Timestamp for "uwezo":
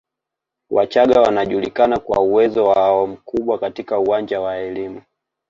2.21-2.65